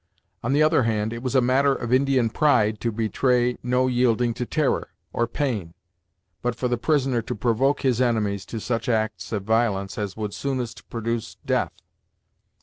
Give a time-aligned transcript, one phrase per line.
[0.41, 4.33] On the other hand, it was a matter of Indian pride to betray no yielding
[4.33, 5.75] to terror, or pain,
[6.41, 10.33] but for the prisoner to provoke his enemies to such acts of violence as would
[10.33, 11.83] soonest produce death.